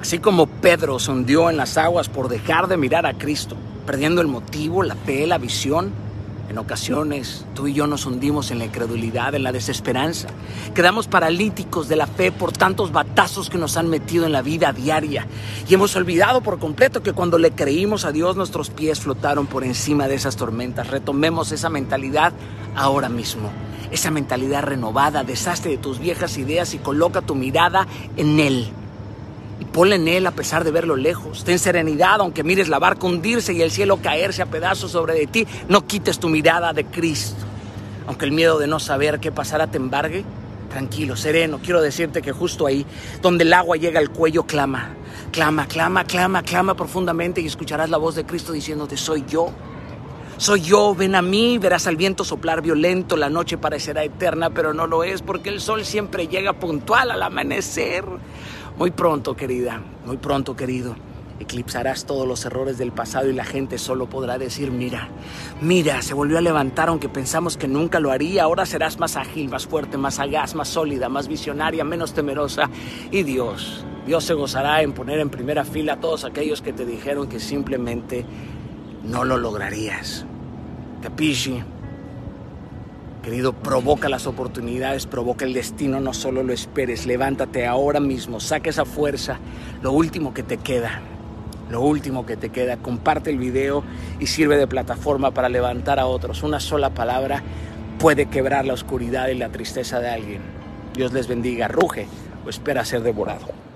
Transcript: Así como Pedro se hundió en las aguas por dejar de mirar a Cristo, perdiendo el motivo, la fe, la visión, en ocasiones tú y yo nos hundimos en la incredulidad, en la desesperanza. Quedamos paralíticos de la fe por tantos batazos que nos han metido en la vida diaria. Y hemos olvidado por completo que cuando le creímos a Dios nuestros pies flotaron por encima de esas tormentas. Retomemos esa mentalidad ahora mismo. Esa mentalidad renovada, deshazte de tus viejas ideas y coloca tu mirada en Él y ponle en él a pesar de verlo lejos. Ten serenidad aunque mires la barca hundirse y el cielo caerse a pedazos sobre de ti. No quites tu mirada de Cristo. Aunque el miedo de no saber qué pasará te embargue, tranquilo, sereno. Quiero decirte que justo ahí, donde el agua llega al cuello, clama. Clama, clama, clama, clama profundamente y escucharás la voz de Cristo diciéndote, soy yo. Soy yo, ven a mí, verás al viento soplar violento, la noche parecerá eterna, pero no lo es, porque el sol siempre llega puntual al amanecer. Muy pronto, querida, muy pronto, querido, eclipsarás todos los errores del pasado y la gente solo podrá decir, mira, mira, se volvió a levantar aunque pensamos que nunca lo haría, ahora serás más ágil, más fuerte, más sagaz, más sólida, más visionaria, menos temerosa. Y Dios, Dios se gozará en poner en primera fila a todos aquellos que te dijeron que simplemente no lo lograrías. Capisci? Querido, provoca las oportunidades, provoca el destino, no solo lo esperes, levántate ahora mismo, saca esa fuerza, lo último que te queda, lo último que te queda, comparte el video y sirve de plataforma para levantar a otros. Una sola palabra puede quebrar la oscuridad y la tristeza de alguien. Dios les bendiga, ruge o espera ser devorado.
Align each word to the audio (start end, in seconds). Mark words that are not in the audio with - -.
Así 0.00 0.18
como 0.20 0.46
Pedro 0.46 0.98
se 0.98 1.10
hundió 1.10 1.50
en 1.50 1.56
las 1.56 1.76
aguas 1.76 2.08
por 2.08 2.28
dejar 2.28 2.68
de 2.68 2.76
mirar 2.76 3.04
a 3.04 3.14
Cristo, 3.14 3.56
perdiendo 3.84 4.20
el 4.20 4.28
motivo, 4.28 4.82
la 4.82 4.94
fe, 4.94 5.26
la 5.26 5.38
visión, 5.38 5.92
en 6.48 6.56
ocasiones 6.56 7.44
tú 7.54 7.66
y 7.66 7.74
yo 7.74 7.86
nos 7.86 8.06
hundimos 8.06 8.50
en 8.50 8.58
la 8.58 8.64
incredulidad, 8.64 9.34
en 9.34 9.42
la 9.42 9.52
desesperanza. 9.52 10.28
Quedamos 10.74 11.06
paralíticos 11.06 11.88
de 11.88 11.96
la 11.96 12.06
fe 12.06 12.32
por 12.32 12.52
tantos 12.52 12.90
batazos 12.90 13.50
que 13.50 13.58
nos 13.58 13.76
han 13.76 13.88
metido 13.88 14.24
en 14.24 14.32
la 14.32 14.40
vida 14.40 14.72
diaria. 14.72 15.26
Y 15.68 15.74
hemos 15.74 15.94
olvidado 15.94 16.40
por 16.40 16.58
completo 16.58 17.02
que 17.02 17.12
cuando 17.12 17.36
le 17.36 17.50
creímos 17.50 18.06
a 18.06 18.12
Dios 18.12 18.34
nuestros 18.36 18.70
pies 18.70 19.00
flotaron 19.00 19.46
por 19.46 19.62
encima 19.62 20.08
de 20.08 20.14
esas 20.14 20.36
tormentas. 20.36 20.86
Retomemos 20.86 21.52
esa 21.52 21.68
mentalidad 21.68 22.32
ahora 22.76 23.10
mismo. 23.10 23.50
Esa 23.90 24.10
mentalidad 24.10 24.62
renovada, 24.62 25.24
deshazte 25.24 25.68
de 25.68 25.76
tus 25.76 25.98
viejas 25.98 26.38
ideas 26.38 26.72
y 26.72 26.78
coloca 26.78 27.20
tu 27.20 27.34
mirada 27.34 27.86
en 28.16 28.40
Él 28.40 28.72
y 29.60 29.64
ponle 29.64 29.96
en 29.96 30.08
él 30.08 30.26
a 30.26 30.30
pesar 30.30 30.64
de 30.64 30.70
verlo 30.70 30.96
lejos. 30.96 31.44
Ten 31.44 31.58
serenidad 31.58 32.20
aunque 32.20 32.44
mires 32.44 32.68
la 32.68 32.78
barca 32.78 33.06
hundirse 33.06 33.52
y 33.52 33.62
el 33.62 33.70
cielo 33.70 33.98
caerse 34.02 34.42
a 34.42 34.46
pedazos 34.46 34.92
sobre 34.92 35.14
de 35.14 35.26
ti. 35.26 35.46
No 35.68 35.86
quites 35.86 36.18
tu 36.18 36.28
mirada 36.28 36.72
de 36.72 36.84
Cristo. 36.84 37.44
Aunque 38.06 38.24
el 38.24 38.32
miedo 38.32 38.58
de 38.58 38.66
no 38.66 38.80
saber 38.80 39.20
qué 39.20 39.32
pasará 39.32 39.66
te 39.66 39.76
embargue, 39.76 40.24
tranquilo, 40.70 41.16
sereno. 41.16 41.58
Quiero 41.62 41.82
decirte 41.82 42.22
que 42.22 42.32
justo 42.32 42.66
ahí, 42.66 42.86
donde 43.20 43.44
el 43.44 43.52
agua 43.52 43.76
llega 43.76 44.00
al 44.00 44.10
cuello, 44.10 44.44
clama. 44.44 44.94
Clama, 45.32 45.66
clama, 45.66 46.04
clama, 46.04 46.42
clama 46.42 46.74
profundamente 46.74 47.40
y 47.40 47.46
escucharás 47.46 47.90
la 47.90 47.98
voz 47.98 48.14
de 48.14 48.24
Cristo 48.24 48.52
diciéndote, 48.52 48.96
soy 48.96 49.24
yo. 49.28 49.52
Soy 50.36 50.60
yo, 50.60 50.94
ven 50.94 51.14
a 51.14 51.22
mí, 51.22 51.58
verás 51.58 51.86
al 51.86 51.96
viento 51.96 52.24
soplar 52.24 52.62
violento, 52.62 53.16
la 53.16 53.28
noche 53.28 53.58
parecerá 53.58 54.04
eterna, 54.04 54.50
pero 54.50 54.72
no 54.72 54.86
lo 54.86 55.02
es, 55.02 55.22
porque 55.22 55.48
el 55.48 55.60
sol 55.60 55.84
siempre 55.84 56.28
llega 56.28 56.52
puntual 56.52 57.10
al 57.10 57.22
amanecer. 57.22 58.04
Muy 58.76 58.92
pronto, 58.92 59.34
querida, 59.34 59.80
muy 60.04 60.16
pronto, 60.18 60.54
querido, 60.54 60.94
eclipsarás 61.40 62.04
todos 62.04 62.26
los 62.26 62.44
errores 62.44 62.78
del 62.78 62.92
pasado 62.92 63.28
y 63.28 63.32
la 63.32 63.44
gente 63.44 63.78
solo 63.78 64.08
podrá 64.08 64.38
decir, 64.38 64.70
mira, 64.70 65.08
mira, 65.60 66.02
se 66.02 66.14
volvió 66.14 66.38
a 66.38 66.40
levantar 66.40 66.88
aunque 66.88 67.08
pensamos 67.08 67.56
que 67.56 67.68
nunca 67.68 68.00
lo 68.00 68.10
haría, 68.10 68.44
ahora 68.44 68.66
serás 68.66 68.98
más 68.98 69.16
ágil, 69.16 69.48
más 69.48 69.66
fuerte, 69.66 69.96
más 69.96 70.14
sagaz, 70.14 70.54
más 70.54 70.68
sólida, 70.68 71.08
más 71.08 71.28
visionaria, 71.28 71.84
menos 71.84 72.12
temerosa. 72.12 72.70
Y 73.10 73.22
Dios, 73.22 73.84
Dios 74.06 74.24
se 74.24 74.34
gozará 74.34 74.82
en 74.82 74.92
poner 74.92 75.20
en 75.20 75.30
primera 75.30 75.64
fila 75.64 75.94
a 75.94 76.00
todos 76.00 76.24
aquellos 76.24 76.62
que 76.62 76.72
te 76.72 76.84
dijeron 76.84 77.28
que 77.28 77.40
simplemente 77.40 78.24
no 79.04 79.24
lo 79.24 79.36
lograrías. 79.36 80.24
Capisci? 81.02 81.62
Querido, 83.22 83.52
provoca 83.52 84.08
las 84.08 84.26
oportunidades, 84.26 85.06
provoca 85.06 85.44
el 85.44 85.52
destino, 85.52 86.00
no 86.00 86.14
solo 86.14 86.42
lo 86.42 86.52
esperes, 86.52 87.04
levántate 87.04 87.66
ahora 87.66 88.00
mismo, 88.00 88.40
saca 88.40 88.70
esa 88.70 88.84
fuerza, 88.84 89.38
lo 89.82 89.92
último 89.92 90.32
que 90.32 90.42
te 90.42 90.56
queda, 90.56 91.00
lo 91.70 91.82
último 91.82 92.24
que 92.24 92.36
te 92.36 92.48
queda, 92.48 92.78
comparte 92.78 93.30
el 93.30 93.38
video 93.38 93.82
y 94.18 94.26
sirve 94.26 94.56
de 94.56 94.66
plataforma 94.66 95.32
para 95.32 95.48
levantar 95.48 95.98
a 95.98 96.06
otros. 96.06 96.42
Una 96.42 96.60
sola 96.60 96.90
palabra 96.90 97.42
puede 97.98 98.26
quebrar 98.26 98.64
la 98.64 98.72
oscuridad 98.74 99.28
y 99.28 99.34
la 99.34 99.50
tristeza 99.50 100.00
de 100.00 100.08
alguien. 100.08 100.40
Dios 100.94 101.12
les 101.12 101.28
bendiga, 101.28 101.68
ruge 101.68 102.06
o 102.46 102.48
espera 102.48 102.84
ser 102.84 103.02
devorado. 103.02 103.67